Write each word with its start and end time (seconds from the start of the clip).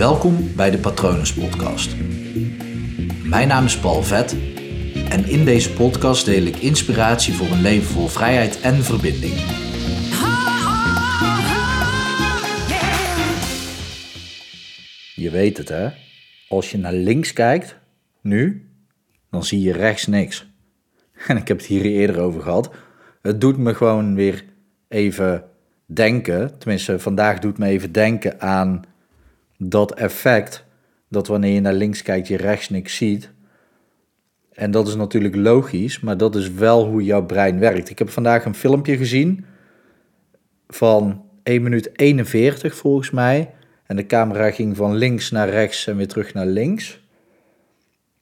Welkom 0.00 0.54
bij 0.56 0.70
de 0.70 0.78
Patronus 0.78 1.34
Podcast. 1.34 1.96
Mijn 3.24 3.48
naam 3.48 3.64
is 3.64 3.78
Paul 3.78 4.02
Vet 4.02 4.36
en 5.08 5.24
in 5.24 5.44
deze 5.44 5.72
podcast 5.72 6.24
deel 6.24 6.42
ik 6.42 6.56
inspiratie 6.56 7.34
voor 7.34 7.46
een 7.46 7.60
leven 7.60 7.86
vol 7.86 8.06
vrijheid 8.06 8.60
en 8.60 8.74
verbinding. 8.74 9.32
Je 15.14 15.30
weet 15.30 15.56
het 15.56 15.68
hè, 15.68 15.88
als 16.48 16.70
je 16.70 16.78
naar 16.78 16.92
links 16.92 17.32
kijkt, 17.32 17.78
nu, 18.22 18.70
dan 19.30 19.44
zie 19.44 19.60
je 19.60 19.72
rechts 19.72 20.06
niks. 20.06 20.46
En 21.26 21.36
ik 21.36 21.48
heb 21.48 21.56
het 21.56 21.66
hier 21.66 21.84
eerder 21.84 22.20
over 22.20 22.42
gehad. 22.42 22.70
Het 23.22 23.40
doet 23.40 23.56
me 23.56 23.74
gewoon 23.74 24.14
weer 24.14 24.44
even 24.88 25.44
denken, 25.86 26.58
tenminste 26.58 26.98
vandaag 26.98 27.38
doet 27.38 27.58
me 27.58 27.66
even 27.66 27.92
denken 27.92 28.40
aan 28.40 28.88
dat 29.62 29.94
effect 29.94 30.64
dat 31.08 31.26
wanneer 31.26 31.54
je 31.54 31.60
naar 31.60 31.72
links 31.74 32.02
kijkt 32.02 32.28
je 32.28 32.36
rechts 32.36 32.68
niks 32.68 32.96
ziet. 32.96 33.30
En 34.52 34.70
dat 34.70 34.88
is 34.88 34.94
natuurlijk 34.94 35.36
logisch, 35.36 36.00
maar 36.00 36.16
dat 36.16 36.34
is 36.34 36.50
wel 36.50 36.86
hoe 36.86 37.04
jouw 37.04 37.26
brein 37.26 37.58
werkt. 37.58 37.90
Ik 37.90 37.98
heb 37.98 38.10
vandaag 38.10 38.44
een 38.44 38.54
filmpje 38.54 38.96
gezien 38.96 39.44
van 40.68 41.24
1 41.42 41.62
minuut 41.62 41.90
41 41.92 42.74
volgens 42.74 43.10
mij. 43.10 43.54
En 43.86 43.96
de 43.96 44.06
camera 44.06 44.50
ging 44.50 44.76
van 44.76 44.94
links 44.94 45.30
naar 45.30 45.48
rechts 45.48 45.86
en 45.86 45.96
weer 45.96 46.08
terug 46.08 46.34
naar 46.34 46.46
links. 46.46 47.00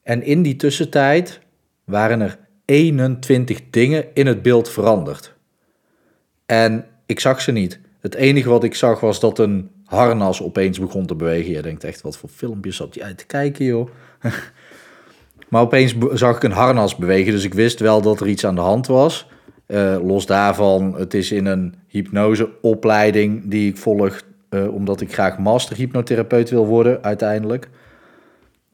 En 0.03 0.23
in 0.23 0.41
die 0.41 0.55
tussentijd 0.55 1.39
waren 1.83 2.21
er 2.21 2.37
21 2.65 3.69
dingen 3.69 4.05
in 4.13 4.27
het 4.27 4.41
beeld 4.41 4.69
veranderd. 4.69 5.33
En 6.45 6.85
ik 7.05 7.19
zag 7.19 7.41
ze 7.41 7.51
niet. 7.51 7.79
Het 7.99 8.15
enige 8.15 8.49
wat 8.49 8.63
ik 8.63 8.75
zag 8.75 8.99
was 8.99 9.19
dat 9.19 9.39
een 9.39 9.69
harnas 9.89 10.43
opeens 10.43 10.79
begon 10.79 11.05
te 11.05 11.15
bewegen. 11.15 11.51
Je 11.51 11.61
denkt 11.61 11.83
echt, 11.83 12.01
wat 12.01 12.17
voor 12.17 12.29
filmpjes 12.29 12.75
zat 12.75 12.95
jij 12.95 13.13
te 13.13 13.25
kijken, 13.25 13.65
joh? 13.65 13.89
maar 15.49 15.61
opeens 15.61 15.95
zag 16.13 16.35
ik 16.35 16.43
een 16.43 16.51
harnas 16.51 16.95
bewegen, 16.95 17.31
dus 17.31 17.43
ik 17.43 17.53
wist 17.53 17.79
wel 17.79 18.01
dat 18.01 18.21
er 18.21 18.27
iets 18.27 18.45
aan 18.45 18.55
de 18.55 18.61
hand 18.61 18.87
was. 18.87 19.27
Uh, 19.67 19.97
los 20.03 20.25
daarvan, 20.25 20.95
het 20.97 21.13
is 21.13 21.31
in 21.31 21.45
een 21.45 21.75
hypnoseopleiding 21.87 23.41
die 23.45 23.69
ik 23.69 23.77
volg, 23.77 24.21
uh, 24.49 24.73
omdat 24.73 25.01
ik 25.01 25.13
graag 25.13 25.37
master 25.37 25.75
hypnotherapeut 25.75 26.49
wil 26.49 26.65
worden 26.65 27.03
uiteindelijk. 27.03 27.69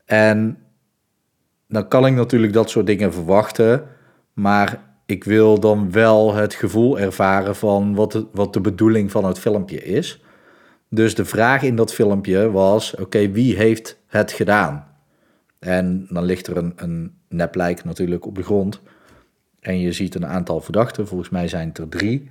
En 0.06 0.58
dan 1.68 1.88
kan 1.88 2.06
ik 2.06 2.14
natuurlijk 2.14 2.54
dat 2.54 2.70
soort 2.70 2.86
dingen 2.86 3.14
verwachten, 3.14 3.84
maar 4.34 4.84
ik 5.06 5.24
wil 5.24 5.60
dan 5.60 5.92
wel 5.92 6.34
het 6.34 6.54
gevoel 6.54 7.00
ervaren 7.00 7.56
van 7.56 7.96
wat 7.96 8.26
wat 8.32 8.54
de 8.54 8.62
bedoeling 8.62 9.12
van 9.12 9.26
het 9.26 9.40
filmpje 9.40 9.84
is. 9.84 10.25
Dus 10.90 11.16
de 11.16 11.26
vraag 11.26 11.64
in 11.64 11.76
dat 11.76 11.94
filmpje 11.94 12.52
was: 12.52 12.96
oké, 12.96 13.32
wie 13.32 13.56
heeft 13.56 14.00
het 14.08 14.32
gedaan? 14.32 14.88
En 15.60 16.08
dan 16.10 16.24
ligt 16.24 16.48
er 16.48 16.58
een, 16.58 16.74
een 16.76 17.14
neplijk 17.30 17.84
natuurlijk 17.84 18.26
op 18.26 18.36
de 18.36 18.44
grond. 18.44 18.82
En 19.60 19.80
je 19.80 19.92
ziet 19.92 20.16
een 20.16 20.26
aantal 20.26 20.62
verdachten, 20.62 21.08
volgens 21.08 21.30
mij 21.30 21.48
zijn 21.48 21.68
het 21.68 21.78
er 21.78 21.90
drie. 21.90 22.30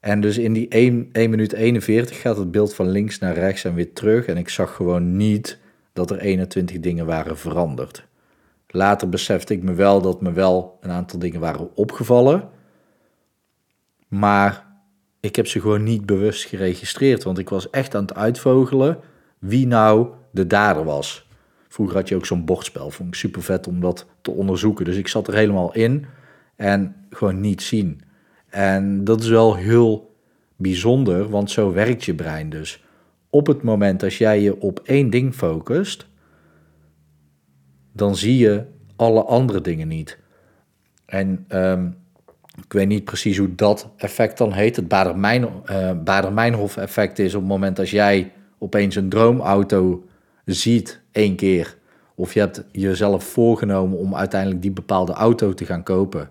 En 0.00 0.20
dus 0.20 0.38
in 0.38 0.52
die 0.52 0.68
1, 0.68 1.08
1 1.12 1.30
minuut 1.30 1.52
41 1.52 2.20
gaat 2.20 2.36
het 2.36 2.50
beeld 2.50 2.74
van 2.74 2.88
links 2.88 3.18
naar 3.18 3.34
rechts 3.34 3.64
en 3.64 3.74
weer 3.74 3.92
terug. 3.92 4.26
En 4.26 4.36
ik 4.36 4.48
zag 4.48 4.74
gewoon 4.74 5.16
niet 5.16 5.58
dat 5.92 6.10
er 6.10 6.18
21 6.18 6.80
dingen 6.80 7.06
waren 7.06 7.38
veranderd. 7.38 8.06
Later 8.68 9.08
besefte 9.08 9.54
ik 9.54 9.62
me 9.62 9.72
wel 9.72 10.00
dat 10.00 10.20
me 10.20 10.32
wel 10.32 10.78
een 10.80 10.90
aantal 10.90 11.18
dingen 11.18 11.40
waren 11.40 11.76
opgevallen. 11.76 12.48
Maar 14.08 14.73
ik 15.24 15.36
heb 15.36 15.46
ze 15.46 15.60
gewoon 15.60 15.82
niet 15.82 16.06
bewust 16.06 16.44
geregistreerd. 16.44 17.22
Want 17.22 17.38
ik 17.38 17.48
was 17.48 17.70
echt 17.70 17.94
aan 17.94 18.02
het 18.02 18.14
uitvogelen 18.14 18.98
wie 19.38 19.66
nou 19.66 20.08
de 20.30 20.46
dader 20.46 20.84
was. 20.84 21.26
Vroeger 21.68 21.96
had 21.96 22.08
je 22.08 22.14
ook 22.14 22.26
zo'n 22.26 22.44
bordspel. 22.44 22.90
Vond 22.90 23.08
ik 23.08 23.14
super 23.14 23.42
vet 23.42 23.66
om 23.66 23.80
dat 23.80 24.06
te 24.20 24.30
onderzoeken. 24.30 24.84
Dus 24.84 24.96
ik 24.96 25.08
zat 25.08 25.28
er 25.28 25.34
helemaal 25.34 25.74
in 25.74 26.06
en 26.56 26.96
gewoon 27.10 27.40
niet 27.40 27.62
zien. 27.62 28.00
En 28.48 29.04
dat 29.04 29.22
is 29.22 29.28
wel 29.28 29.54
heel 29.54 30.16
bijzonder, 30.56 31.28
want 31.28 31.50
zo 31.50 31.72
werkt 31.72 32.04
je 32.04 32.14
brein 32.14 32.50
dus. 32.50 32.84
Op 33.30 33.46
het 33.46 33.62
moment 33.62 34.02
als 34.02 34.18
jij 34.18 34.40
je 34.40 34.60
op 34.60 34.80
één 34.84 35.10
ding 35.10 35.34
focust, 35.34 36.06
dan 37.92 38.16
zie 38.16 38.38
je 38.38 38.64
alle 38.96 39.22
andere 39.22 39.60
dingen 39.60 39.88
niet. 39.88 40.18
En 41.06 41.44
um, 41.48 41.96
ik 42.56 42.72
weet 42.72 42.88
niet 42.88 43.04
precies 43.04 43.38
hoe 43.38 43.54
dat 43.54 43.90
effect 43.96 44.38
dan 44.38 44.52
heet. 44.52 44.76
Het 44.76 44.88
Bader-Meinhof 46.04 46.76
uh, 46.76 46.82
effect 46.82 47.18
is 47.18 47.34
op 47.34 47.40
het 47.40 47.50
moment 47.50 47.78
als 47.78 47.90
jij 47.90 48.32
opeens 48.58 48.96
een 48.96 49.08
droomauto 49.08 50.04
ziet 50.44 51.00
één 51.12 51.36
keer. 51.36 51.76
Of 52.14 52.34
je 52.34 52.40
hebt 52.40 52.64
jezelf 52.72 53.24
voorgenomen 53.24 53.98
om 53.98 54.14
uiteindelijk 54.14 54.62
die 54.62 54.70
bepaalde 54.70 55.12
auto 55.12 55.54
te 55.54 55.66
gaan 55.66 55.82
kopen. 55.82 56.30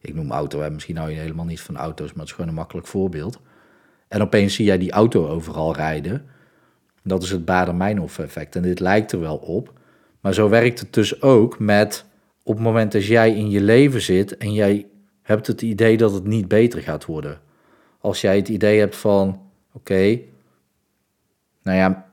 Ik 0.00 0.14
noem 0.14 0.30
auto, 0.30 0.60
hè. 0.60 0.70
misschien 0.70 0.96
hou 0.96 1.10
je 1.10 1.16
helemaal 1.16 1.44
niet 1.44 1.60
van 1.60 1.76
auto's, 1.76 2.08
maar 2.08 2.18
het 2.18 2.28
is 2.28 2.32
gewoon 2.32 2.48
een 2.48 2.56
makkelijk 2.56 2.86
voorbeeld. 2.86 3.40
En 4.08 4.22
opeens 4.22 4.54
zie 4.54 4.64
jij 4.64 4.78
die 4.78 4.92
auto 4.92 5.28
overal 5.28 5.74
rijden. 5.74 6.24
Dat 7.02 7.22
is 7.22 7.30
het 7.30 7.44
Bader-Meinhof 7.44 8.18
effect. 8.18 8.56
En 8.56 8.62
dit 8.62 8.80
lijkt 8.80 9.12
er 9.12 9.20
wel 9.20 9.36
op. 9.36 9.72
Maar 10.20 10.34
zo 10.34 10.48
werkt 10.48 10.78
het 10.78 10.92
dus 10.92 11.22
ook 11.22 11.58
met 11.58 12.04
op 12.42 12.54
het 12.54 12.64
moment 12.64 12.92
dat 12.92 13.06
jij 13.06 13.34
in 13.34 13.50
je 13.50 13.60
leven 13.60 14.00
zit 14.00 14.36
en 14.36 14.52
jij 14.52 14.86
hebt 15.28 15.46
het 15.46 15.62
idee 15.62 15.96
dat 15.96 16.12
het 16.12 16.24
niet 16.24 16.48
beter 16.48 16.82
gaat 16.82 17.04
worden. 17.04 17.40
Als 18.00 18.20
jij 18.20 18.36
het 18.36 18.48
idee 18.48 18.78
hebt 18.78 18.96
van, 18.96 19.40
oké, 19.72 20.20
nou 21.62 21.76
ja, 21.78 22.10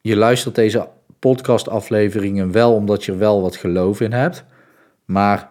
je 0.00 0.16
luistert 0.16 0.54
deze 0.54 0.88
podcastafleveringen 1.18 2.52
wel 2.52 2.74
omdat 2.74 3.04
je 3.04 3.12
er 3.12 3.18
wel 3.18 3.42
wat 3.42 3.56
geloof 3.56 4.00
in 4.00 4.12
hebt, 4.12 4.44
maar 5.04 5.50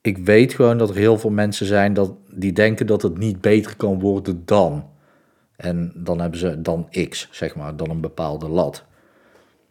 ik 0.00 0.18
weet 0.18 0.54
gewoon 0.54 0.78
dat 0.78 0.88
er 0.90 0.96
heel 0.96 1.18
veel 1.18 1.30
mensen 1.30 1.66
zijn 1.66 1.94
dat, 1.94 2.12
die 2.30 2.52
denken 2.52 2.86
dat 2.86 3.02
het 3.02 3.18
niet 3.18 3.40
beter 3.40 3.76
kan 3.76 4.00
worden 4.00 4.42
dan. 4.44 4.90
En 5.56 5.92
dan 5.94 6.20
hebben 6.20 6.38
ze 6.38 6.62
dan 6.62 6.88
X, 7.08 7.28
zeg 7.30 7.54
maar, 7.54 7.76
dan 7.76 7.90
een 7.90 8.00
bepaalde 8.00 8.48
lat. 8.48 8.84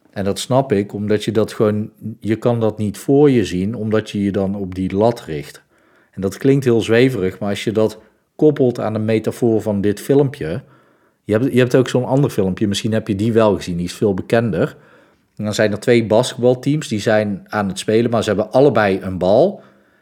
En 0.09 0.23
dat 0.23 0.39
snap 0.39 0.71
ik, 0.71 0.93
omdat 0.93 1.23
je 1.23 1.31
dat 1.31 1.53
gewoon, 1.53 1.91
je 2.19 2.35
kan 2.35 2.59
dat 2.59 2.77
niet 2.77 2.97
voor 2.97 3.29
je 3.29 3.45
zien, 3.45 3.75
omdat 3.75 4.09
je 4.09 4.23
je 4.23 4.31
dan 4.31 4.55
op 4.55 4.75
die 4.75 4.95
lat 4.95 5.21
richt. 5.21 5.65
En 6.17 6.23
dat 6.23 6.37
klinkt 6.37 6.63
heel 6.65 6.81
zweverig, 6.81 7.39
maar 7.39 7.49
als 7.49 7.63
je 7.63 7.71
dat 7.71 7.99
koppelt 8.35 8.79
aan 8.79 8.93
de 8.93 8.99
metafoor 8.99 9.61
van 9.61 9.81
dit 9.81 10.01
filmpje. 10.01 10.61
Je 11.23 11.33
hebt, 11.33 11.53
je 11.53 11.59
hebt 11.59 11.75
ook 11.75 11.89
zo'n 11.89 12.05
ander 12.05 12.29
filmpje, 12.29 12.67
misschien 12.67 12.91
heb 12.91 13.07
je 13.07 13.15
die 13.15 13.33
wel 13.33 13.55
gezien, 13.55 13.77
die 13.77 13.85
is 13.85 13.93
veel 13.93 14.13
bekender. 14.13 14.75
En 15.35 15.43
dan 15.43 15.53
zijn 15.53 15.71
er 15.71 15.79
twee 15.79 16.05
basketbalteams, 16.05 16.87
die 16.87 16.99
zijn 16.99 17.45
aan 17.47 17.67
het 17.67 17.79
spelen, 17.79 18.11
maar 18.11 18.23
ze 18.23 18.29
hebben 18.29 18.51
allebei 18.51 19.01
een 19.01 19.17
bal. 19.17 19.61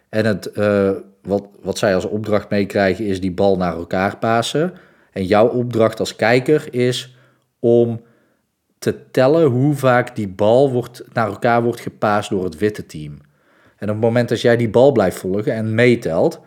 En 0.09 0.25
het, 0.25 0.51
uh, 0.53 0.91
wat, 1.21 1.47
wat 1.61 1.77
zij 1.77 1.95
als 1.95 2.05
opdracht 2.05 2.49
meekrijgen 2.49 3.05
is 3.05 3.21
die 3.21 3.31
bal 3.31 3.57
naar 3.57 3.75
elkaar 3.75 4.17
pasen. 4.17 4.73
En 5.11 5.25
jouw 5.25 5.47
opdracht 5.47 5.99
als 5.99 6.15
kijker 6.15 6.73
is 6.73 7.17
om 7.59 8.01
te 8.77 9.11
tellen 9.11 9.45
hoe 9.45 9.73
vaak 9.73 10.15
die 10.15 10.27
bal 10.27 10.71
wordt, 10.71 11.03
naar 11.13 11.27
elkaar 11.27 11.63
wordt 11.63 11.79
gepaast 11.79 12.29
door 12.29 12.43
het 12.43 12.57
witte 12.57 12.85
team. 12.85 13.17
En 13.75 13.87
op 13.87 13.95
het 13.95 14.03
moment 14.03 14.29
dat 14.29 14.41
jij 14.41 14.57
die 14.57 14.69
bal 14.69 14.91
blijft 14.91 15.17
volgen 15.17 15.53
en 15.53 15.75
meetelt, 15.75 16.41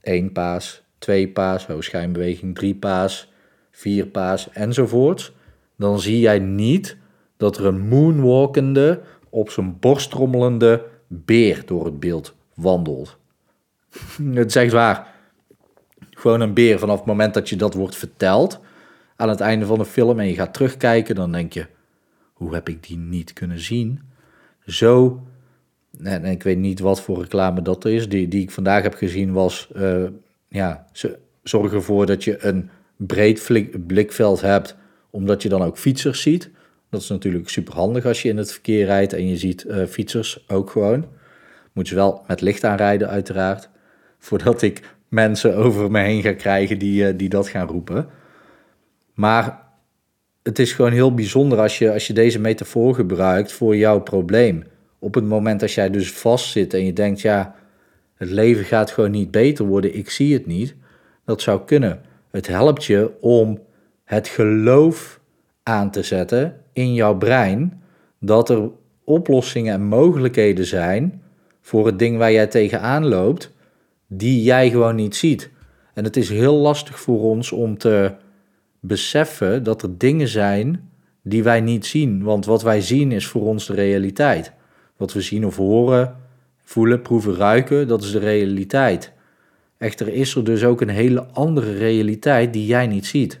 één 0.00 0.32
paas, 0.32 0.82
twee 0.98 1.28
paas, 1.28 1.66
schijnbeweging, 1.78 2.54
drie 2.54 2.74
paas, 2.74 3.32
vier 3.70 4.06
paas 4.06 4.50
enzovoort, 4.50 5.32
dan 5.76 6.00
zie 6.00 6.20
jij 6.20 6.38
niet 6.38 6.96
dat 7.36 7.56
er 7.56 7.66
een 7.66 7.88
moonwalkende, 7.88 9.00
op 9.28 9.50
zijn 9.50 9.78
borst 9.78 10.10
trommelende 10.10 10.84
beer 11.06 11.62
door 11.66 11.84
het 11.84 12.00
beeld 12.00 12.34
wandelt. 12.54 13.18
het 14.34 14.48
is 14.48 14.56
echt 14.56 14.72
waar. 14.72 15.14
Gewoon 16.10 16.40
een 16.40 16.54
beer 16.54 16.78
vanaf 16.78 16.96
het 16.96 17.06
moment 17.06 17.34
dat 17.34 17.48
je 17.48 17.56
dat 17.56 17.74
wordt 17.74 17.96
verteld 17.96 18.60
aan 19.16 19.28
het 19.28 19.40
einde 19.40 19.66
van 19.66 19.78
de 19.78 19.84
film 19.84 20.20
en 20.20 20.26
je 20.26 20.34
gaat 20.34 20.54
terugkijken, 20.54 21.14
dan 21.14 21.32
denk 21.32 21.52
je, 21.52 21.66
hoe 22.32 22.54
heb 22.54 22.68
ik 22.68 22.86
die 22.86 22.96
niet 22.96 23.32
kunnen 23.32 23.60
zien? 23.60 24.00
Zo 24.66 25.22
en 26.00 26.24
ik 26.24 26.42
weet 26.42 26.58
niet 26.58 26.80
wat 26.80 27.00
voor 27.00 27.20
reclame 27.20 27.62
dat 27.62 27.84
is. 27.84 28.08
Die, 28.08 28.28
die 28.28 28.42
ik 28.42 28.50
vandaag 28.50 28.82
heb 28.82 28.94
gezien 28.94 29.32
was, 29.32 29.68
uh, 29.76 30.04
ja, 30.48 30.86
ze 30.92 31.18
zorgen 31.42 31.76
ervoor 31.76 32.06
dat 32.06 32.24
je 32.24 32.44
een 32.44 32.70
breed 32.96 33.50
blikveld 33.86 34.40
hebt, 34.40 34.76
omdat 35.10 35.42
je 35.42 35.48
dan 35.48 35.62
ook 35.62 35.78
fietsers 35.78 36.22
ziet. 36.22 36.50
Dat 36.90 37.00
is 37.00 37.08
natuurlijk 37.08 37.48
super 37.48 37.74
handig 37.74 38.04
als 38.04 38.22
je 38.22 38.28
in 38.28 38.36
het 38.36 38.52
verkeer 38.52 38.84
rijdt 38.84 39.12
en 39.12 39.28
je 39.28 39.36
ziet 39.36 39.64
uh, 39.64 39.86
fietsers 39.86 40.44
ook 40.48 40.70
gewoon. 40.70 41.06
Moet 41.72 41.88
je 41.88 41.94
wel 41.94 42.24
met 42.26 42.40
licht 42.40 42.64
aanrijden 42.64 43.08
uiteraard, 43.08 43.68
voordat 44.18 44.62
ik 44.62 44.80
mensen 45.08 45.56
over 45.56 45.90
me 45.90 46.00
heen 46.00 46.22
ga 46.22 46.32
krijgen 46.32 46.78
die, 46.78 47.02
uh, 47.02 47.18
die 47.18 47.28
dat 47.28 47.48
gaan 47.48 47.66
roepen. 47.68 48.08
Maar 49.14 49.62
het 50.42 50.58
is 50.58 50.72
gewoon 50.72 50.92
heel 50.92 51.14
bijzonder 51.14 51.58
als 51.58 51.78
je, 51.78 51.92
als 51.92 52.06
je 52.06 52.12
deze 52.12 52.38
metafoor 52.38 52.94
gebruikt 52.94 53.52
voor 53.52 53.76
jouw 53.76 54.00
probleem 54.00 54.64
op 55.02 55.14
het 55.14 55.24
moment 55.24 55.62
als 55.62 55.74
jij 55.74 55.90
dus 55.90 56.12
vastzit 56.12 56.74
en 56.74 56.84
je 56.84 56.92
denkt, 56.92 57.20
ja, 57.20 57.54
het 58.14 58.30
leven 58.30 58.64
gaat 58.64 58.90
gewoon 58.90 59.10
niet 59.10 59.30
beter 59.30 59.64
worden, 59.64 59.96
ik 59.96 60.10
zie 60.10 60.32
het 60.32 60.46
niet, 60.46 60.74
dat 61.24 61.40
zou 61.40 61.60
kunnen. 61.64 62.00
Het 62.30 62.46
helpt 62.46 62.84
je 62.84 63.10
om 63.20 63.58
het 64.04 64.28
geloof 64.28 65.20
aan 65.62 65.90
te 65.90 66.02
zetten 66.02 66.60
in 66.72 66.94
jouw 66.94 67.16
brein 67.16 67.82
dat 68.20 68.50
er 68.50 68.70
oplossingen 69.04 69.74
en 69.74 69.84
mogelijkheden 69.84 70.64
zijn 70.64 71.22
voor 71.60 71.86
het 71.86 71.98
ding 71.98 72.18
waar 72.18 72.32
jij 72.32 72.46
tegenaan 72.46 73.06
loopt, 73.06 73.52
die 74.06 74.42
jij 74.42 74.70
gewoon 74.70 74.94
niet 74.94 75.16
ziet. 75.16 75.50
En 75.94 76.04
het 76.04 76.16
is 76.16 76.28
heel 76.28 76.56
lastig 76.56 77.00
voor 77.00 77.20
ons 77.20 77.52
om 77.52 77.78
te 77.78 78.14
beseffen 78.80 79.62
dat 79.62 79.82
er 79.82 79.98
dingen 79.98 80.28
zijn 80.28 80.90
die 81.22 81.42
wij 81.42 81.60
niet 81.60 81.86
zien. 81.86 82.22
Want 82.22 82.44
wat 82.44 82.62
wij 82.62 82.80
zien 82.80 83.12
is 83.12 83.26
voor 83.26 83.42
ons 83.42 83.66
de 83.66 83.74
realiteit. 83.74 84.52
Wat 85.02 85.12
we 85.12 85.20
zien 85.20 85.46
of 85.46 85.56
horen, 85.56 86.16
voelen, 86.62 87.02
proeven, 87.02 87.34
ruiken, 87.34 87.88
dat 87.88 88.02
is 88.02 88.10
de 88.12 88.18
realiteit. 88.18 89.12
Echter 89.78 90.08
is 90.08 90.34
er 90.34 90.44
dus 90.44 90.64
ook 90.64 90.80
een 90.80 90.88
hele 90.88 91.26
andere 91.26 91.76
realiteit 91.76 92.52
die 92.52 92.66
jij 92.66 92.86
niet 92.86 93.06
ziet. 93.06 93.40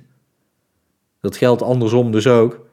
Dat 1.20 1.36
geldt 1.36 1.62
andersom 1.62 2.12
dus 2.12 2.26
ook. 2.26 2.66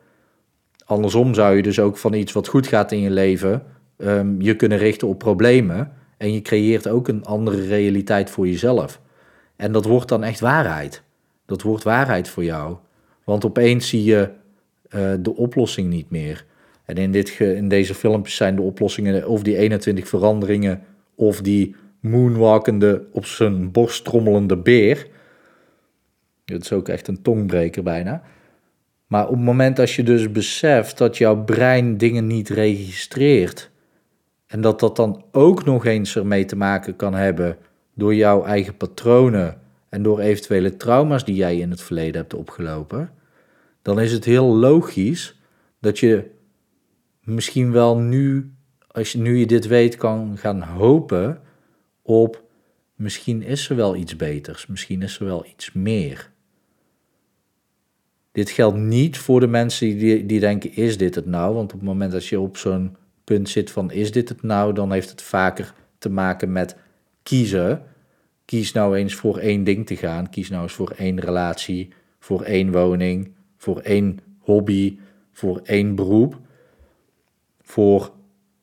Andersom 0.86 1.33
zou 1.33 1.56
je 1.56 1.62
dus 1.62 1.80
ook 1.80 1.97
van 1.97 2.13
iets 2.13 2.31
wat 2.31 2.47
goed 2.47 2.68
gaat 2.68 2.91
in 2.91 3.00
je 3.00 3.09
leven 3.09 3.63
um, 3.97 4.41
je 4.41 4.56
kunnen 4.56 4.77
richten 4.77 5.07
op 5.07 5.19
problemen. 5.19 5.92
En 6.18 6.33
je 6.33 6.42
creëert 6.42 6.88
ook 6.88 7.07
een 7.07 7.25
andere 7.25 7.68
realiteit 7.68 8.30
voor 8.30 8.47
jezelf. 8.47 9.01
En 9.56 9.71
dat 9.71 9.85
wordt 9.85 10.09
dan 10.09 10.24
echt 10.24 10.39
waarheid. 10.39 11.01
Dat 11.45 11.62
wordt 11.62 11.83
waarheid 11.83 12.27
voor 12.27 12.44
jou. 12.44 12.77
Want 13.24 13.45
opeens 13.45 13.89
zie 13.89 14.03
je 14.03 14.30
uh, 14.89 15.13
de 15.19 15.35
oplossing 15.35 15.89
niet 15.89 16.09
meer. 16.09 16.45
En 16.89 16.95
in, 16.95 17.12
dit 17.12 17.39
in 17.39 17.68
deze 17.68 17.94
filmpjes 17.94 18.36
zijn 18.36 18.56
de 18.56 18.62
oplossingen 18.62 19.27
of 19.27 19.44
die 19.44 19.57
21 19.57 20.07
veranderingen 20.07 20.81
of 21.15 21.41
die 21.41 21.75
moonwalkende 22.00 23.06
op 23.12 23.25
zijn 23.25 23.71
borst 23.71 24.03
trommelende 24.03 24.57
beer. 24.57 25.07
Dat 26.45 26.62
is 26.62 26.71
ook 26.71 26.88
echt 26.88 27.07
een 27.07 27.21
tongbreker 27.21 27.83
bijna. 27.83 28.21
Maar 29.07 29.27
op 29.27 29.33
het 29.33 29.44
moment 29.44 29.80
als 29.80 29.95
je 29.95 30.03
dus 30.03 30.31
beseft 30.31 30.97
dat 30.97 31.18
jouw 31.18 31.44
brein 31.44 31.97
dingen 31.97 32.27
niet 32.27 32.50
registreert 32.50 33.69
en 34.47 34.62
dat 34.62 34.80
dat 34.80 34.95
dan 34.95 35.24
ook 35.31 35.65
nog 35.65 35.85
eens 35.85 36.15
ermee 36.15 36.45
te 36.45 36.56
maken 36.56 36.95
kan 36.95 37.13
hebben 37.13 37.57
door 37.94 38.15
jouw 38.15 38.44
eigen 38.44 38.77
patronen 38.77 39.57
en 39.89 40.03
door 40.03 40.19
eventuele 40.19 40.77
trauma's 40.77 41.25
die 41.25 41.35
jij 41.35 41.57
in 41.57 41.69
het 41.69 41.81
verleden 41.81 42.21
hebt 42.21 42.33
opgelopen, 42.33 43.12
dan 43.81 44.00
is 44.00 44.12
het 44.12 44.25
heel 44.25 44.56
logisch 44.56 45.39
dat 45.80 46.00
je 46.00 46.38
misschien 47.29 47.71
wel 47.71 47.97
nu, 47.97 48.53
als 48.87 49.11
je 49.11 49.17
nu 49.17 49.37
je 49.37 49.45
dit 49.45 49.67
weet, 49.67 49.95
kan 49.95 50.37
gaan 50.37 50.61
hopen 50.61 51.41
op 52.01 52.43
misschien 52.95 53.43
is 53.43 53.69
er 53.69 53.75
wel 53.75 53.95
iets 53.95 54.15
beters, 54.15 54.67
misschien 54.67 55.01
is 55.01 55.19
er 55.19 55.25
wel 55.25 55.45
iets 55.45 55.71
meer. 55.71 56.31
Dit 58.31 58.49
geldt 58.49 58.77
niet 58.77 59.17
voor 59.17 59.39
de 59.39 59.47
mensen 59.47 59.97
die, 59.97 60.25
die 60.25 60.39
denken, 60.39 60.75
is 60.75 60.97
dit 60.97 61.15
het 61.15 61.25
nou? 61.25 61.53
Want 61.53 61.73
op 61.73 61.79
het 61.79 61.87
moment 61.87 62.11
dat 62.11 62.25
je 62.25 62.39
op 62.39 62.57
zo'n 62.57 62.95
punt 63.23 63.49
zit 63.49 63.71
van, 63.71 63.91
is 63.91 64.11
dit 64.11 64.29
het 64.29 64.41
nou? 64.41 64.73
Dan 64.73 64.91
heeft 64.91 65.09
het 65.09 65.21
vaker 65.21 65.73
te 65.97 66.09
maken 66.09 66.51
met 66.51 66.75
kiezen. 67.23 67.83
Kies 68.45 68.71
nou 68.71 68.97
eens 68.97 69.15
voor 69.15 69.37
één 69.37 69.63
ding 69.63 69.85
te 69.85 69.95
gaan. 69.95 70.29
Kies 70.29 70.49
nou 70.49 70.63
eens 70.63 70.73
voor 70.73 70.89
één 70.89 71.19
relatie, 71.19 71.93
voor 72.19 72.41
één 72.41 72.71
woning, 72.71 73.31
voor 73.57 73.79
één 73.79 74.19
hobby, 74.39 74.97
voor 75.31 75.59
één 75.63 75.95
beroep. 75.95 76.39
Voor 77.69 78.12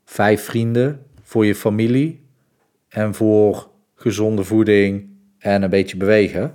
vijf 0.05 0.45
vrienden, 0.45 1.07
voor 1.23 1.47
je 1.47 1.55
familie 1.55 2.25
en 2.89 3.15
voor 3.15 3.69
gezonde 3.95 4.45
voeding 4.45 5.09
en 5.39 5.63
een 5.63 5.71
beetje 5.71 5.97
bewegen 5.97 6.55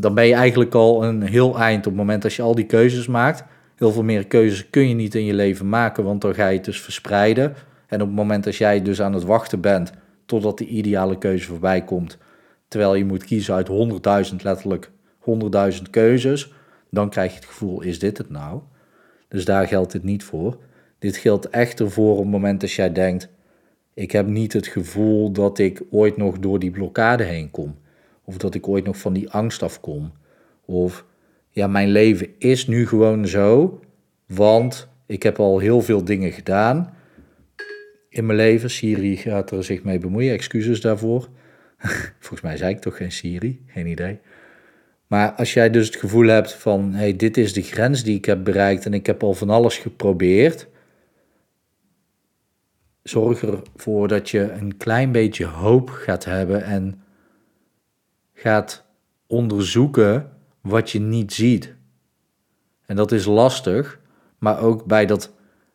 dan 0.00 0.14
ben 0.14 0.26
je 0.26 0.34
eigenlijk 0.34 0.74
al 0.74 1.04
een 1.04 1.22
heel 1.22 1.58
eind 1.58 1.78
op 1.78 1.92
het 1.92 1.94
moment 1.94 2.22
dat 2.22 2.34
je 2.34 2.42
al 2.42 2.54
die 2.54 2.66
keuzes 2.66 3.06
maakt. 3.06 3.44
Heel 3.76 3.92
veel 3.92 4.02
meer 4.02 4.26
keuzes 4.26 4.70
kun 4.70 4.88
je 4.88 4.94
niet 4.94 5.14
in 5.14 5.24
je 5.24 5.34
leven 5.34 5.68
maken, 5.68 6.04
want 6.04 6.20
dan 6.20 6.34
ga 6.34 6.48
je 6.48 6.56
het 6.56 6.64
dus 6.64 6.80
verspreiden. 6.80 7.54
En 7.86 8.00
op 8.00 8.06
het 8.06 8.16
moment 8.16 8.44
dat 8.44 8.56
jij 8.56 8.82
dus 8.82 9.02
aan 9.02 9.12
het 9.12 9.24
wachten 9.24 9.60
bent 9.60 9.92
totdat 10.26 10.58
de 10.58 10.66
ideale 10.66 11.18
keuze 11.18 11.46
voorbij 11.46 11.84
komt, 11.84 12.18
terwijl 12.68 12.94
je 12.94 13.04
moet 13.04 13.24
kiezen 13.24 13.54
uit 13.54 13.68
100.000, 14.30 14.36
letterlijk 14.42 14.90
100.000 15.74 15.82
keuzes, 15.90 16.52
dan 16.90 17.10
krijg 17.10 17.30
je 17.30 17.36
het 17.36 17.46
gevoel, 17.46 17.80
is 17.80 17.98
dit 17.98 18.18
het 18.18 18.30
nou? 18.30 18.60
Dus 19.28 19.44
daar 19.44 19.66
geldt 19.66 19.92
dit 19.92 20.04
niet 20.04 20.24
voor. 20.24 20.58
Dit 21.00 21.16
geldt 21.16 21.48
echter 21.48 21.90
voor 21.90 22.12
op 22.12 22.22
het 22.22 22.30
moment 22.30 22.60
dat 22.60 22.72
jij 22.72 22.92
denkt, 22.92 23.28
ik 23.94 24.10
heb 24.10 24.26
niet 24.26 24.52
het 24.52 24.66
gevoel 24.66 25.32
dat 25.32 25.58
ik 25.58 25.82
ooit 25.90 26.16
nog 26.16 26.38
door 26.38 26.58
die 26.58 26.70
blokkade 26.70 27.24
heen 27.24 27.50
kom. 27.50 27.78
Of 28.24 28.36
dat 28.36 28.54
ik 28.54 28.68
ooit 28.68 28.84
nog 28.84 28.98
van 28.98 29.12
die 29.12 29.30
angst 29.30 29.62
afkom. 29.62 30.12
Of 30.64 31.04
ja, 31.50 31.66
mijn 31.66 31.88
leven 31.88 32.28
is 32.38 32.66
nu 32.66 32.86
gewoon 32.86 33.26
zo, 33.26 33.80
want 34.26 34.88
ik 35.06 35.22
heb 35.22 35.38
al 35.38 35.58
heel 35.58 35.80
veel 35.80 36.04
dingen 36.04 36.32
gedaan 36.32 36.94
in 38.08 38.26
mijn 38.26 38.38
leven. 38.38 38.70
Siri 38.70 39.16
gaat 39.16 39.50
er 39.50 39.64
zich 39.64 39.82
mee 39.82 39.98
bemoeien, 39.98 40.32
excuses 40.32 40.80
daarvoor. 40.80 41.28
Volgens 42.18 42.40
mij 42.40 42.56
zei 42.56 42.74
ik 42.74 42.80
toch 42.80 42.96
geen 42.96 43.12
Siri, 43.12 43.62
geen 43.66 43.86
idee. 43.86 44.18
Maar 45.06 45.32
als 45.32 45.54
jij 45.54 45.70
dus 45.70 45.86
het 45.86 45.96
gevoel 45.96 46.26
hebt 46.26 46.52
van, 46.52 46.92
hey, 46.92 47.16
dit 47.16 47.36
is 47.36 47.52
de 47.52 47.62
grens 47.62 48.02
die 48.02 48.16
ik 48.16 48.24
heb 48.24 48.44
bereikt 48.44 48.86
en 48.86 48.94
ik 48.94 49.06
heb 49.06 49.22
al 49.22 49.34
van 49.34 49.50
alles 49.50 49.78
geprobeerd, 49.78 50.68
zorg 53.02 53.42
ervoor 53.42 54.08
dat 54.08 54.30
je 54.30 54.52
een 54.52 54.76
klein 54.76 55.12
beetje 55.12 55.46
hoop 55.46 55.90
gaat 55.90 56.24
hebben 56.24 56.64
en 56.64 57.02
gaat 58.32 58.84
onderzoeken 59.26 60.30
wat 60.60 60.90
je 60.90 61.00
niet 61.00 61.32
ziet. 61.32 61.74
En 62.86 62.96
dat 62.96 63.12
is 63.12 63.24
lastig, 63.24 64.00
maar 64.38 64.60
ook 64.60 64.84
bij 64.84 65.06
dat 65.06 65.32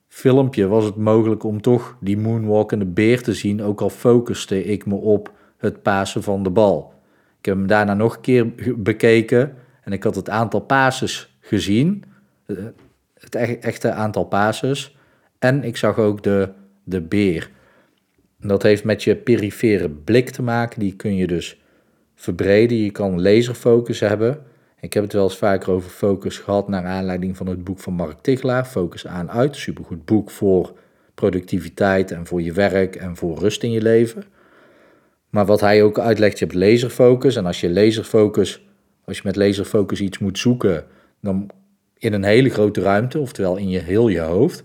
filmpje 0.08 0.68
was 0.68 0.86
het 0.86 0.96
mogelijk 0.96 1.44
om 1.44 1.62
toch 1.62 1.98
die 2.00 2.18
moonwalkende 2.18 2.86
beer 2.86 3.24
te 3.24 3.34
zien, 3.34 3.64
ook 3.64 3.82
al 3.82 3.90
focuste 3.90 4.64
ik 4.64 4.86
me 4.86 4.96
op 4.96 5.32
het 5.58 5.82
pasen 5.82 6.24
van 6.24 6.44
de 6.44 6.50
bal. 6.50 6.94
Ik 7.40 7.46
heb 7.46 7.56
hem 7.56 7.68
daarna 7.68 7.94
nog 7.94 8.16
een 8.16 8.22
keer 8.22 8.54
bekeken 8.78 9.56
en 9.82 9.92
ik 9.92 10.04
had 10.04 10.16
het 10.16 10.30
aantal 10.30 10.60
passes 10.60 11.38
gezien, 11.40 12.04
eh, 12.46 12.58
het 13.14 13.36
echte 13.36 13.92
aantal 13.92 14.26
passes, 14.26 14.98
en 15.40 15.64
ik 15.64 15.78
zag 15.78 15.98
ook 15.98 16.24
de, 16.24 16.50
de 16.86 17.02
beer. 17.02 17.50
Dat 18.40 18.64
heeft 18.64 18.84
met 18.84 19.04
je 19.04 19.16
perifere 19.16 19.90
blik 19.90 20.30
te 20.30 20.42
maken, 20.42 20.80
die 20.80 20.96
kun 20.96 21.16
je 21.16 21.28
dus 21.28 21.62
verbreden. 22.16 22.78
Je 22.78 22.92
kan 22.92 23.22
laserfocus 23.22 24.00
hebben. 24.00 24.40
Ik 24.80 24.94
heb 24.94 25.04
het 25.04 25.14
wel 25.14 25.24
eens 25.24 25.38
vaker 25.38 25.72
over 25.72 25.90
focus 25.90 26.38
gehad 26.38 26.68
naar 26.68 26.86
aanleiding 26.86 27.38
van 27.38 27.48
het 27.48 27.64
boek 27.64 27.80
van 27.80 27.94
Mark 27.94 28.22
Tichelaar, 28.22 28.66
Focus 28.66 29.08
aan 29.08 29.32
uit. 29.32 29.56
Supergoed 29.56 30.06
boek 30.06 30.32
voor 30.32 30.74
productiviteit 31.16 32.12
en 32.12 32.26
voor 32.26 32.42
je 32.42 32.52
werk 32.52 32.96
en 32.96 33.16
voor 33.16 33.38
rust 33.38 33.64
in 33.64 33.72
je 33.72 33.82
leven. 33.82 34.24
Maar 35.30 35.46
wat 35.46 35.62
hij 35.62 35.84
ook 35.84 36.00
uitlegt, 36.00 36.40
je 36.40 36.46
hebt 36.46 36.58
laserfocus. 36.58 37.36
En 37.36 37.46
als 37.46 37.62
je 37.62 37.70
laserfocus, 37.70 38.66
als 39.06 39.18
je 39.18 39.24
met 39.26 39.36
laserfocus 39.36 40.02
iets 40.02 40.18
moet 40.18 40.40
zoeken, 40.40 40.86
dan 41.22 41.50
in 41.98 42.14
een 42.14 42.24
hele 42.24 42.50
grote 42.50 42.82
ruimte, 42.82 43.20
oftewel 43.20 43.58
in 43.58 43.70
je 43.70 43.80
heel 43.80 44.08
je 44.08 44.20
hoofd, 44.20 44.64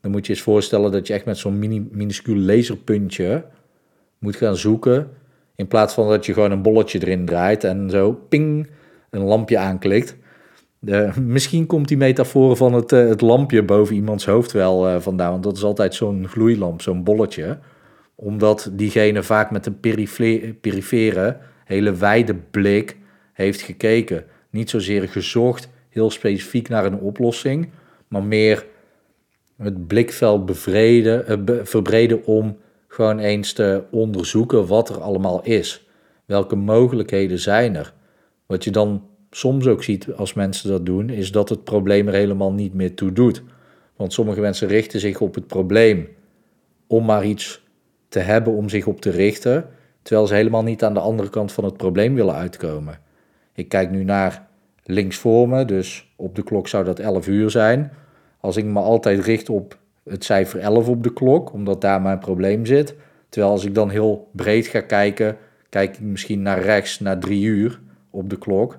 dan 0.00 0.10
moet 0.10 0.26
je 0.26 0.32
eens 0.32 0.42
voorstellen 0.42 0.92
dat 0.92 1.06
je 1.06 1.14
echt 1.14 1.24
met 1.24 1.38
zo'n 1.38 1.58
minuscuul 1.90 2.36
laserpuntje 2.36 3.44
moet 4.18 4.36
gaan 4.36 4.56
zoeken 4.56 5.10
in 5.60 5.68
plaats 5.68 5.94
van 5.94 6.08
dat 6.08 6.26
je 6.26 6.32
gewoon 6.32 6.50
een 6.50 6.62
bolletje 6.62 6.98
erin 7.00 7.26
draait 7.26 7.64
en 7.64 7.90
zo 7.90 8.12
ping 8.28 8.70
een 9.10 9.22
lampje 9.22 9.58
aanklikt. 9.58 10.16
Misschien 11.20 11.66
komt 11.66 11.88
die 11.88 11.96
metafoor 11.96 12.56
van 12.56 12.72
het, 12.72 12.92
eh, 12.92 13.08
het 13.08 13.20
lampje 13.20 13.62
boven 13.62 13.94
iemands 13.94 14.26
hoofd 14.26 14.52
wel 14.52 14.88
uh, 14.88 15.00
vandaan. 15.00 15.30
Want 15.30 15.42
dat 15.42 15.56
is 15.56 15.64
altijd 15.64 15.94
zo'n 15.94 16.28
gloeilamp, 16.28 16.82
zo'n 16.82 17.04
bolletje. 17.04 17.58
Omdat 18.14 18.70
diegene 18.72 19.22
vaak 19.22 19.50
met 19.50 19.66
een 19.66 19.80
perifere, 20.60 21.36
hele 21.64 21.92
wijde 21.92 22.34
blik 22.34 22.96
heeft 23.32 23.60
gekeken. 23.60 24.24
Niet 24.50 24.70
zozeer 24.70 25.08
gezocht 25.08 25.68
heel 25.88 26.10
specifiek 26.10 26.68
naar 26.68 26.84
een 26.84 26.98
oplossing, 26.98 27.68
maar 28.08 28.22
meer 28.22 28.66
het 29.62 29.86
blikveld 29.86 30.46
bevreden, 30.46 31.48
uh, 31.48 31.60
verbreden 31.62 32.24
om 32.24 32.56
gewoon 32.88 33.18
eens 33.18 33.52
te 33.52 33.82
onderzoeken 33.90 34.66
wat 34.66 34.88
er 34.88 35.00
allemaal 35.00 35.42
is. 35.42 35.88
Welke 36.24 36.56
mogelijkheden 36.56 37.38
zijn 37.38 37.76
er? 37.76 37.92
Wat 38.46 38.64
je 38.64 38.70
dan 38.70 39.04
soms 39.30 39.66
ook 39.66 39.82
ziet 39.82 40.12
als 40.12 40.32
mensen 40.32 40.70
dat 40.70 40.86
doen, 40.86 41.10
is 41.10 41.32
dat 41.32 41.48
het 41.48 41.64
probleem 41.64 42.08
er 42.08 42.14
helemaal 42.14 42.52
niet 42.52 42.74
meer 42.74 42.94
toe 42.94 43.12
doet. 43.12 43.42
Want 43.96 44.12
sommige 44.12 44.40
mensen 44.40 44.68
richten 44.68 45.00
zich 45.00 45.20
op 45.20 45.34
het 45.34 45.46
probleem 45.46 46.08
om 46.86 47.04
maar 47.04 47.24
iets 47.24 47.64
te 48.08 48.18
hebben 48.18 48.52
om 48.52 48.68
zich 48.68 48.86
op 48.86 49.00
te 49.00 49.10
richten, 49.10 49.68
terwijl 50.02 50.26
ze 50.26 50.34
helemaal 50.34 50.62
niet 50.62 50.84
aan 50.84 50.94
de 50.94 51.00
andere 51.00 51.30
kant 51.30 51.52
van 51.52 51.64
het 51.64 51.76
probleem 51.76 52.14
willen 52.14 52.34
uitkomen. 52.34 52.98
Ik 53.54 53.68
kijk 53.68 53.90
nu 53.90 54.04
naar 54.04 54.48
links 54.84 55.16
voor 55.16 55.48
me, 55.48 55.64
dus 55.64 56.12
op 56.16 56.34
de 56.34 56.42
klok 56.42 56.68
zou 56.68 56.84
dat 56.84 56.98
11 56.98 57.26
uur 57.26 57.50
zijn. 57.50 57.92
Als 58.40 58.56
ik 58.56 58.64
me 58.64 58.80
altijd 58.80 59.24
richt 59.24 59.48
op 59.48 59.78
het 60.04 60.24
cijfer 60.24 60.60
11 60.60 60.88
op 60.88 61.02
de 61.02 61.12
klok, 61.12 61.52
omdat 61.52 61.80
daar 61.80 62.02
mijn 62.02 62.18
probleem 62.18 62.66
zit. 62.66 62.94
Terwijl 63.28 63.52
als 63.52 63.64
ik 63.64 63.74
dan 63.74 63.90
heel 63.90 64.28
breed 64.32 64.66
ga 64.66 64.80
kijken, 64.80 65.36
kijk 65.68 65.94
ik 65.94 66.00
misschien 66.00 66.42
naar 66.42 66.62
rechts, 66.62 67.00
naar 67.00 67.18
drie 67.18 67.44
uur 67.44 67.80
op 68.10 68.30
de 68.30 68.38
klok. 68.38 68.78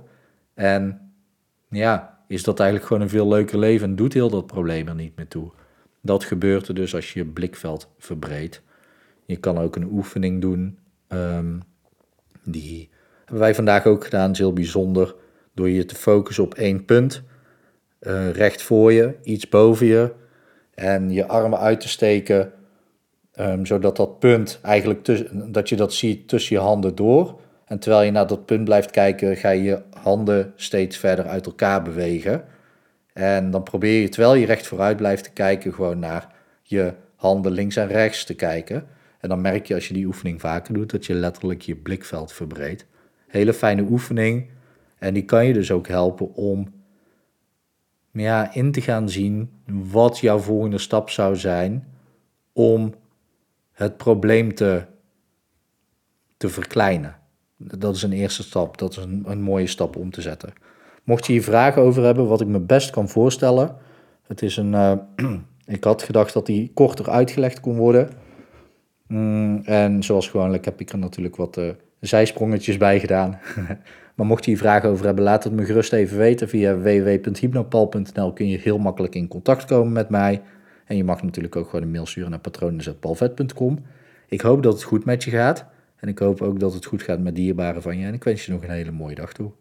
En 0.54 1.12
ja, 1.70 2.20
is 2.28 2.44
dat 2.44 2.60
eigenlijk 2.60 2.88
gewoon 2.88 3.04
een 3.04 3.10
veel 3.10 3.28
leuker 3.28 3.60
leven 3.60 3.90
en 3.90 3.96
doet 3.96 4.14
heel 4.14 4.30
dat 4.30 4.48
probleem 4.48 4.88
er 4.88 4.96
niet 4.96 5.16
meer 5.16 5.28
toe. 5.28 5.52
Dat 6.02 6.24
gebeurt 6.24 6.68
er 6.68 6.74
dus 6.74 6.96
als 6.96 7.14
je 7.14 7.20
je 7.20 7.26
blikveld 7.26 7.90
verbreedt. 7.98 8.62
Je 9.26 9.38
kan 9.38 9.58
ook 9.58 9.76
een 9.76 9.92
oefening 9.92 10.42
doen. 10.42 10.78
Um, 11.08 11.62
die 12.44 12.90
hebben 13.18 13.40
wij 13.40 13.56
vandaag 13.56 13.86
ook 13.86 14.04
gedaan, 14.04 14.32
is 14.32 14.38
heel 14.38 14.54
bijzonder. 14.54 15.16
Door 15.54 15.70
je 15.70 15.86
te 15.86 15.96
focussen 15.96 16.44
op 16.44 16.54
één 16.54 16.86
punt. 16.86 17.24
Uh, 18.02 18.30
recht 18.30 18.62
voor 18.62 18.94
je, 18.94 19.16
iets 19.24 19.50
boven 19.50 19.86
je. 19.86 20.12
En 20.74 21.12
je 21.12 21.28
armen 21.28 21.60
uit 21.60 21.80
te 21.80 21.90
steken. 21.90 22.52
Um, 23.40 23.66
zodat 23.66 23.96
dat 23.96 24.20
punt 24.20 24.60
eigenlijk, 24.62 25.04
tussen, 25.04 25.52
dat 25.52 25.70
je 25.70 25.76
dat 25.76 25.94
ziet 25.94 26.28
tussen 26.28 26.56
je 26.56 26.62
handen 26.62 26.96
door. 26.96 27.40
En 27.66 27.80
terwijl 27.80 28.04
je 28.04 28.12
naar 28.12 28.28
dat 28.28 28.46
punt 28.46 28.64
blijft 28.64 28.92
kijken, 28.92 29.38
ga 29.38 29.50
je 29.50 29.64
je 29.64 29.82
handen 30.02 30.54
steeds 30.56 30.98
verder 30.98 31.28
uit 31.28 31.46
elkaar 31.46 31.82
bewegen. 31.82 32.44
En 33.14 33.52
dan 33.52 33.64
probeer 33.64 34.02
je, 34.02 34.10
terwijl 34.10 34.36
je 34.36 34.46
recht 34.46 34.68
vooruit 34.68 34.98
blijft 34.98 35.24
te 35.24 35.32
kijken, 35.32 35.74
gewoon 35.74 36.00
naar 36.00 36.34
je 36.64 36.94
handen 37.16 37.52
links 37.52 37.76
en 37.76 37.88
rechts 37.88 38.24
te 38.24 38.34
kijken. 38.34 38.88
En 39.20 39.30
dan 39.30 39.42
merk 39.42 39.66
je 39.66 39.74
als 39.74 39.88
je 39.88 39.94
die 39.94 40.06
oefening 40.06 40.40
vaker 40.40 40.74
doet, 40.74 40.92
dat 40.92 41.06
je 41.06 41.14
letterlijk 41.14 41.62
je 41.62 41.76
blikveld 41.76 42.34
verbreedt. 42.34 42.86
Hele 43.28 43.54
fijne 43.54 43.82
oefening. 43.82 44.50
En 45.00 45.14
die 45.14 45.26
kan 45.26 45.46
je 45.46 45.54
dus 45.54 45.72
ook 45.72 45.88
helpen 45.88 46.34
om 46.36 46.74
ja, 48.12 48.54
in 48.54 48.72
te 48.72 48.82
gaan 48.82 49.10
zien 49.10 49.50
wat 49.66 50.20
jouw 50.20 50.40
volgende 50.40 50.78
stap 50.78 51.10
zou 51.10 51.36
zijn 51.36 51.88
om 52.54 52.94
het 53.72 53.98
probleem 53.98 54.56
te, 54.56 54.86
te 56.38 56.50
verkleinen. 56.50 57.16
Dat 57.58 57.96
is 57.96 58.04
een 58.04 58.12
eerste 58.12 58.44
stap. 58.44 58.78
Dat 58.78 58.92
is 58.92 58.98
een, 58.98 59.24
een 59.28 59.42
mooie 59.42 59.68
stap 59.68 59.96
om 59.96 60.12
te 60.12 60.22
zetten. 60.22 60.54
Mocht 61.04 61.26
je 61.26 61.32
hier 61.32 61.44
vragen 61.44 61.82
over 61.82 62.04
hebben, 62.04 62.28
wat 62.28 62.42
ik 62.42 62.48
me 62.48 62.60
best 62.60 62.90
kan 62.90 63.10
voorstellen. 63.10 63.76
Het 64.28 64.42
is 64.42 64.58
een. 64.58 64.74
Uh, 64.74 64.94
ik 65.66 65.84
had 65.84 66.04
gedacht 66.04 66.34
dat 66.34 66.46
die 66.46 66.72
korter 66.74 67.10
uitgelegd 67.10 67.60
kon 67.60 67.76
worden. 67.76 68.10
Mm, 69.08 69.62
en 69.64 70.04
zoals 70.04 70.30
gewoonlijk 70.30 70.66
heb 70.66 70.80
ik 70.80 70.90
er 70.90 70.98
natuurlijk 70.98 71.36
wat 71.36 71.58
uh, 71.58 71.70
zijsprongetjes 72.08 72.78
bij 72.78 73.00
gedaan. 73.00 73.40
maar 74.16 74.26
mocht 74.26 74.46
je 74.46 74.52
hier 74.52 74.60
vragen 74.60 74.90
over 74.90 75.06
hebben, 75.06 75.24
laat 75.24 75.44
het 75.44 75.54
me 75.54 75.66
gerust 75.66 75.94
even 75.94 76.18
weten. 76.18 76.50
Via 76.50 76.78
www.hypnopal.nl 76.78 78.34
kun 78.34 78.48
je 78.48 78.58
heel 78.58 78.78
makkelijk 78.78 79.16
in 79.16 79.28
contact 79.28 79.66
komen 79.66 79.92
met 79.92 80.10
mij. 80.10 80.42
En 80.86 80.98
je 80.98 81.04
mag 81.04 81.24
natuurlijk 81.24 81.56
ook 81.56 81.70
gewoon 81.70 81.82
een 81.82 81.92
mail 81.92 82.06
sturen 82.06 82.30
naar 82.30 82.40
patronen.palvet.com. 82.40 83.80
Ik 84.28 84.42
hoop 84.42 84.64
dat 84.64 84.74
het 84.74 84.84
goed 84.84 85.06
met 85.06 85.24
je 85.24 85.32
gaat. 85.32 85.66
En 85.96 86.08
ik 86.08 86.20
hoop 86.20 86.42
ook 86.42 86.60
dat 86.60 86.74
het 86.74 86.86
goed 86.86 87.04
gaat 87.04 87.20
met 87.20 87.36
dierbaren 87.36 87.82
van 87.82 87.98
je. 87.98 88.06
En 88.06 88.14
ik 88.14 88.24
wens 88.24 88.46
je 88.46 88.52
nog 88.52 88.64
een 88.64 88.70
hele 88.70 88.92
mooie 88.92 89.16
dag 89.16 89.34
toe. 89.34 89.52